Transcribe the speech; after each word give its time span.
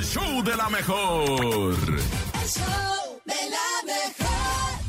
el 0.00 0.06
show 0.06 0.42
de 0.42 0.56
la 0.56 0.70
mejor. 0.70 1.74
El 1.74 2.48
show 2.48 3.20
de 3.26 3.34
la 3.50 3.82
mejor. 3.84 4.80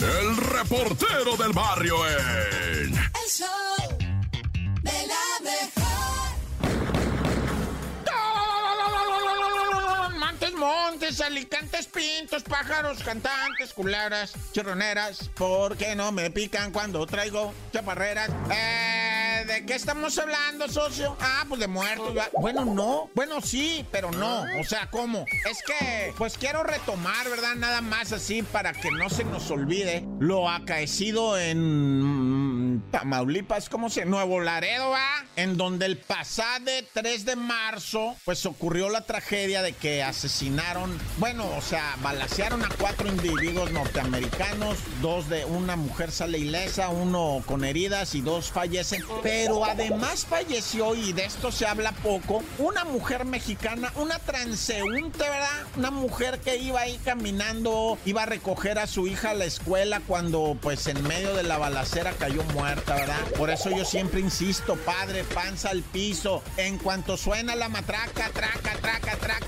El 0.00 0.36
reportero 0.36 1.36
del 1.36 1.52
barrio 1.52 1.96
en... 2.08 2.92
El 2.92 3.28
show 3.28 3.98
de 4.82 5.06
la 5.06 5.40
mejor. 5.44 5.84
Montes, 10.18 10.54
montes, 10.54 11.20
alicantes, 11.20 11.86
pintos, 11.86 12.42
pájaros, 12.42 13.00
cantantes, 13.04 13.72
culebras, 13.74 14.32
chirroneras, 14.52 15.30
¿por 15.36 15.76
qué 15.76 15.94
no 15.94 16.10
me 16.10 16.32
pican 16.32 16.72
cuando 16.72 17.06
traigo 17.06 17.54
chaparreras? 17.72 18.30
Eh, 18.50 19.13
¿de 19.44 19.64
qué 19.64 19.74
estamos 19.74 20.18
hablando, 20.18 20.68
socio? 20.68 21.16
Ah, 21.20 21.44
pues 21.48 21.60
de 21.60 21.66
muertos. 21.66 22.14
Bueno, 22.40 22.64
no. 22.64 23.10
Bueno, 23.14 23.40
sí, 23.40 23.84
pero 23.90 24.10
no. 24.10 24.44
O 24.60 24.64
sea, 24.64 24.88
¿cómo? 24.90 25.24
Es 25.50 25.62
que, 25.62 26.12
pues 26.16 26.38
quiero 26.38 26.62
retomar, 26.62 27.28
¿verdad? 27.28 27.54
Nada 27.56 27.80
más 27.80 28.12
así 28.12 28.42
para 28.42 28.72
que 28.72 28.90
no 28.90 29.10
se 29.10 29.24
nos 29.24 29.50
olvide 29.50 30.06
lo 30.18 30.48
acaecido 30.48 31.38
en 31.38 31.62
Tamaulipas, 32.90 33.68
¿cómo 33.68 33.90
se? 33.90 34.04
Nuevo 34.04 34.40
Laredo, 34.40 34.90
¿va? 34.90 35.24
En 35.36 35.56
donde 35.56 35.86
el 35.86 35.96
pasado 35.96 36.70
3 36.92 37.24
de 37.24 37.36
marzo, 37.36 38.16
pues 38.24 38.46
ocurrió 38.46 38.88
la 38.88 39.02
tragedia 39.02 39.62
de 39.62 39.72
que 39.72 40.02
asesinaron, 40.02 40.96
bueno, 41.18 41.48
o 41.56 41.60
sea, 41.60 41.96
balacearon 42.02 42.64
a 42.64 42.68
cuatro 42.78 43.08
individuos 43.08 43.72
norteamericanos, 43.72 44.78
dos 45.00 45.28
de 45.28 45.44
una 45.44 45.76
mujer 45.76 46.10
sale 46.12 46.38
ilesa, 46.38 46.88
uno 46.88 47.42
con 47.46 47.64
heridas 47.64 48.14
y 48.14 48.20
dos 48.20 48.50
fallecen, 48.50 49.02
pero 49.22 49.64
además 49.64 50.26
falleció, 50.26 50.94
y 50.94 51.12
de 51.12 51.24
esto 51.24 51.50
se 51.50 51.66
habla 51.66 51.92
poco, 51.92 52.42
una 52.58 52.84
mujer 52.84 53.24
mexicana, 53.24 53.92
una 53.96 54.18
transeúnte, 54.18 55.18
¿verdad? 55.18 55.66
Una 55.76 55.90
mujer 55.90 56.40
que 56.40 56.56
iba 56.56 56.80
ahí 56.80 56.98
caminando, 57.04 57.98
iba 58.04 58.22
a 58.22 58.26
recoger 58.26 58.78
a 58.78 58.86
su 58.86 59.06
hija 59.06 59.30
a 59.30 59.34
la 59.34 59.44
escuela 59.44 60.00
cuando 60.06 60.56
pues 60.60 60.86
en 60.86 61.02
medio 61.02 61.34
de 61.34 61.42
la 61.42 61.58
balacera 61.58 62.12
cayó 62.12 62.42
muerta, 62.54 62.73
Por 63.36 63.50
eso 63.50 63.70
yo 63.70 63.84
siempre 63.84 64.20
insisto, 64.20 64.76
padre, 64.76 65.24
panza 65.24 65.70
al 65.70 65.82
piso, 65.82 66.42
en 66.56 66.78
cuanto 66.78 67.16
suena 67.16 67.54
la 67.54 67.68
matraca, 67.68 68.30
traca, 68.30 68.72
traca, 68.80 69.16
traca, 69.16 69.43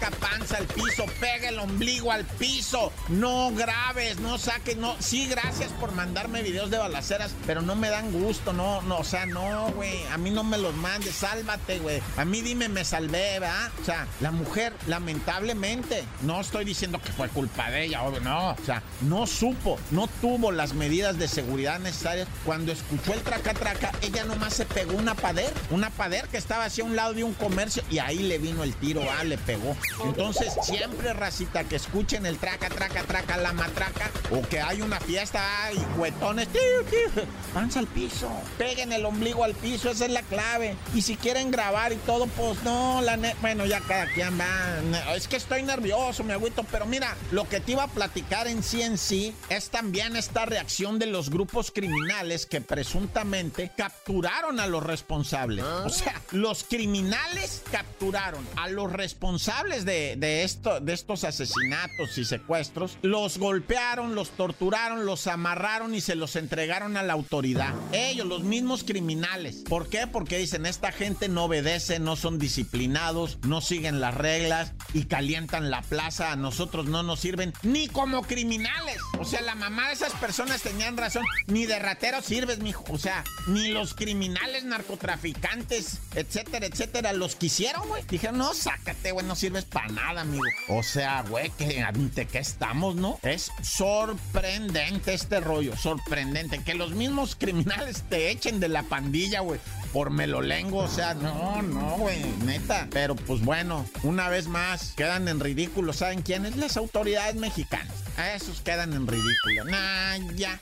al 0.57 0.67
piso, 0.67 1.05
pega 1.21 1.49
el 1.49 1.59
ombligo 1.59 2.11
al 2.11 2.25
piso, 2.25 2.93
no 3.09 3.53
grabes, 3.53 4.19
no 4.21 4.39
saques, 4.39 4.77
no, 4.77 4.97
sí, 4.99 5.27
gracias 5.27 5.71
por 5.73 5.93
mandarme 5.93 6.43
videos 6.43 6.71
de 6.71 6.79
balaceras, 6.79 7.35
pero 7.47 7.63
no 7.63 7.77
me 7.77 7.91
dan 7.91 8.11
gusto, 8.13 8.53
no, 8.53 8.83
no, 8.83 8.99
o 8.99 9.05
sea, 9.05 9.27
no, 9.27 9.71
güey, 9.73 10.05
a 10.13 10.19
mí 10.19 10.31
no 10.31 10.45
me 10.45 10.59
los 10.59 10.75
mandes, 10.77 11.15
sálvate, 11.15 11.79
güey, 11.79 12.03
a 12.17 12.25
mí 12.25 12.41
dime, 12.41 12.69
me 12.69 12.85
salvé, 12.85 13.39
¿verdad? 13.39 13.71
O 13.83 13.85
sea, 13.85 14.07
la 14.21 14.31
mujer, 14.31 14.73
lamentablemente, 14.87 16.05
no 16.23 16.41
estoy 16.41 16.65
diciendo 16.65 17.01
que 17.03 17.13
fue 17.13 17.29
culpa 17.29 17.71
de 17.71 17.85
ella, 17.85 18.03
obvio, 18.03 18.21
no, 18.21 18.51
o 18.51 18.65
sea, 18.65 18.83
no 19.03 19.27
supo, 19.27 19.79
no 19.91 20.09
tuvo 20.21 20.53
las 20.53 20.75
medidas 20.75 21.19
de 21.19 21.29
seguridad 21.29 21.79
necesarias, 21.81 22.29
cuando 22.45 22.73
escuchó 22.73 23.13
el 23.13 23.21
traca, 23.21 23.55
traca, 23.55 23.93
ella 24.01 24.25
nomás 24.25 24.55
se 24.55 24.65
pegó 24.65 24.97
una 24.97 25.15
pader, 25.15 25.53
una 25.71 25.91
pader 25.91 26.29
que 26.29 26.39
estaba 26.39 26.65
hacia 26.65 26.85
un 26.85 26.97
lado 26.97 27.15
de 27.15 27.25
un 27.25 27.35
comercio 27.35 27.83
y 27.91 27.99
ahí 27.99 28.19
le 28.19 28.39
vino 28.39 28.63
el 28.65 28.75
tiro, 28.75 29.03
ah, 29.19 29.25
le 29.25 29.39
pegó. 29.39 29.77
Entonces, 30.05 30.46
siempre, 30.63 31.13
racita, 31.13 31.65
que 31.65 31.77
escuchen 31.77 32.27
el 32.27 32.39
traca, 32.39 32.69
traca, 32.69 33.03
traca, 33.05 33.37
la 33.37 33.53
matraca, 33.53 34.11
o 34.31 34.43
que 34.43 34.61
hay 34.61 34.83
una 34.83 35.01
fiesta 35.01 35.43
y 35.73 35.79
cuetones, 35.97 36.49
panza 37.53 37.81
al 37.81 37.87
piso, 37.87 38.31
peguen 38.59 38.93
el 38.93 39.05
ombligo 39.05 39.45
al 39.45 39.55
piso, 39.55 39.91
esa 39.91 40.07
es 40.07 40.11
la 40.11 40.23
clave. 40.23 40.77
Y 40.95 41.03
si 41.03 41.17
quieren 41.17 41.51
grabar 41.51 41.93
y 41.93 41.97
todo, 41.97 42.27
pues 42.27 42.63
no, 42.63 43.01
la 43.03 43.17
ne 43.17 43.35
bueno, 43.41 43.67
ya 43.67 43.81
cada 43.81 44.07
quien 44.07 44.39
va. 44.39 45.15
Es 45.15 45.29
que 45.29 45.37
estoy 45.37 45.63
nervioso, 45.63 46.25
mi 46.25 46.33
agüito, 46.33 46.65
pero 46.71 46.87
mira, 46.87 47.17
lo 47.31 47.49
que 47.49 47.61
te 47.61 47.73
iba 47.73 47.85
a 47.85 47.89
platicar 47.89 48.47
en 48.47 48.63
sí 48.63 48.83
en 48.83 48.99
sí 48.99 49.35
es 49.49 49.71
también 49.71 50.17
esta 50.17 50.47
reacción 50.47 50.99
de 50.99 51.07
los 51.07 51.31
grupos 51.31 51.71
criminales 51.71 52.47
que 52.47 52.61
presuntamente 52.61 53.71
capturaron 53.77 54.61
a 54.61 54.67
los 54.67 54.83
responsables. 54.83 55.65
O 55.65 55.91
sea, 55.91 56.21
los 56.33 56.65
criminales 56.65 57.63
capturaron 57.71 58.47
a 58.57 58.69
los 58.69 58.93
responsables 58.93 59.85
de 59.85 60.36
de 60.37 60.93
estos 60.93 61.25
asesinatos 61.25 62.19
y 62.19 62.25
secuestros, 62.25 62.99
los 63.03 63.39
golpearon, 63.39 64.15
los 64.15 64.31
torturaron, 64.31 65.07
los 65.07 65.27
amarraron 65.27 65.95
y 65.95 66.01
se 66.01 66.15
los 66.15 66.37
entregaron 66.37 66.97
a 66.97 67.03
la 67.03 67.13
autoridad. 67.13 67.75
Ellos, 67.93 68.27
los 68.27 68.43
mismos 68.43 68.85
criminales. 68.85 69.65
¿Por 69.69 69.89
qué? 69.89 70.07
Porque 70.07 70.39
dicen, 70.39 70.67
esta 70.67 70.93
gente 70.93 71.29
no 71.29 71.45
obedece, 71.45 71.99
no 71.99 72.17
son 72.17 72.39
disciplinados, 72.39 73.39
no 73.43 73.61
siguen 73.61 74.01
las 74.01 74.15
reglas 74.15 74.73
y 74.95 75.05
calientan 75.05 75.71
la 75.71 75.83
plaza. 75.83 76.33
A 76.33 76.37
nosotros 76.37 76.87
no 76.87 77.03
nos 77.03 77.21
sirven 77.21 77.53
ni 77.63 77.89
como 77.89 78.23
criminales. 78.23 78.99
O 79.19 79.25
sea, 79.25 79.41
la 79.41 79.55
mamá 79.55 79.89
de 79.89 79.95
esas 79.95 80.13
personas 80.15 80.63
tenían 80.63 80.97
razón. 80.97 81.25
Ni 81.47 81.67
de 81.67 81.79
ratero 81.79 82.23
sirves, 82.23 82.59
mijo. 82.59 82.85
O 82.91 82.99
sea, 82.99 83.25
ni 83.49 83.69
los 83.69 83.95
criminales, 83.95 84.65
narcotraficantes, 84.65 86.01
etcétera, 86.15 86.67
etcétera, 86.67 87.13
los 87.13 87.37
quisieron, 87.37 87.89
güey. 87.89 88.05
Dijeron, 88.09 88.39
no, 88.39 88.55
sácate, 88.55 89.13
güey, 89.13 89.27
no 89.27 89.37
sirves 89.37 89.65
para 89.65 89.89
nada, 89.89 90.25
O 90.69 90.83
sea, 90.83 91.23
güey, 91.29 91.51
que 91.51 91.83
ante 91.83 92.27
qué 92.27 92.39
estamos, 92.39 92.97
¿no? 92.97 93.19
Es 93.23 93.51
sorprendente 93.63 95.15
este 95.15 95.41
rollo, 95.41 95.77
sorprendente. 95.77 96.63
Que 96.63 96.75
los 96.75 96.93
mismos 96.93 97.37
criminales 97.37 98.05
te 98.09 98.31
echen 98.31 98.61
de 98.61 98.69
la 98.69 98.83
pandilla, 98.83 99.41
güey. 99.41 99.61
Por 99.93 100.11
melolengo, 100.11 100.79
o 100.79 100.89
sea, 100.89 101.15
no, 101.15 101.63
no, 101.63 101.97
güey, 101.99 102.23
neta. 102.45 102.89
Pero 102.91 103.17
pues 103.17 103.43
bueno, 103.43 103.87
una 104.03 104.29
vez 104.29 104.47
más, 104.47 104.93
quedan 104.97 105.29
en 105.29 105.41
ridículo. 105.41 105.93
¿Saben 105.93 106.23
quiénes? 106.23 106.57
Las 106.57 106.77
autoridades 106.77 107.35
mexicanas. 107.37 107.95
A 108.17 108.33
esos 108.33 108.63
quedan 108.63 108.95
en 108.95 109.07
ridículo. 109.07 109.65
Nah, 109.67 110.17
ya. 110.35 110.59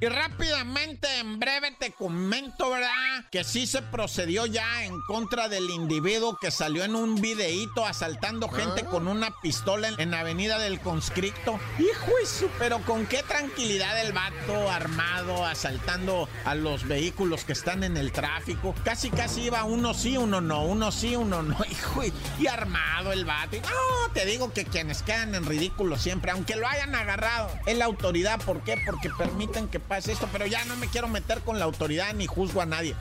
Y 0.00 0.06
rápidamente, 0.06 1.08
en 1.18 1.38
breve, 1.38 1.76
te 1.78 1.92
comento, 1.92 2.70
¿verdad? 2.70 3.24
Que 3.30 3.44
sí 3.44 3.66
se 3.66 3.82
procedió 3.82 4.46
ya 4.46 4.84
en 4.84 4.98
contra 5.06 5.48
del 5.48 5.68
individuo 5.68 6.38
que 6.40 6.50
salió 6.50 6.84
en 6.84 6.94
un 6.94 7.20
videíto 7.20 7.84
asaltando 7.84 8.48
gente 8.48 8.84
con 8.84 9.08
una 9.08 9.30
pistola 9.42 9.88
en, 9.88 10.00
en 10.00 10.14
Avenida 10.14 10.58
del 10.58 10.80
Conscripto. 10.80 11.60
Hijo 11.78 12.12
eso, 12.22 12.48
pero 12.58 12.78
con 12.84 13.04
qué 13.06 13.22
tranquilidad 13.24 14.00
el 14.00 14.12
vato 14.12 14.70
armado 14.70 15.44
asaltando 15.44 16.28
a 16.44 16.54
los 16.54 16.88
vehículos 16.88 17.44
que 17.50 17.54
están 17.54 17.82
en 17.82 17.96
el 17.96 18.12
tráfico. 18.12 18.76
Casi, 18.84 19.10
casi 19.10 19.46
iba 19.46 19.64
uno 19.64 19.92
sí, 19.92 20.16
uno 20.16 20.40
no, 20.40 20.62
uno 20.62 20.92
sí, 20.92 21.16
uno 21.16 21.42
no. 21.42 21.56
Hijo, 21.68 22.04
y, 22.04 22.12
y 22.38 22.46
armado 22.46 23.10
el 23.10 23.24
vato. 23.24 23.56
No, 23.56 24.12
te 24.12 24.24
digo 24.24 24.52
que 24.52 24.64
quienes 24.64 25.02
quedan 25.02 25.34
en 25.34 25.44
ridículo 25.44 25.98
siempre, 25.98 26.30
aunque 26.30 26.54
lo 26.54 26.68
hayan 26.68 26.94
agarrado, 26.94 27.50
es 27.66 27.76
la 27.76 27.86
autoridad. 27.86 28.40
¿Por 28.40 28.62
qué? 28.62 28.80
Porque 28.86 29.10
permiten 29.18 29.66
que 29.66 29.80
pase 29.80 30.12
esto, 30.12 30.28
pero 30.30 30.46
ya 30.46 30.64
no 30.66 30.76
me 30.76 30.86
quiero 30.86 31.08
meter 31.08 31.40
con 31.40 31.58
la 31.58 31.64
autoridad 31.64 32.14
ni 32.14 32.28
juzgo 32.28 32.60
a 32.60 32.66
nadie. 32.66 32.94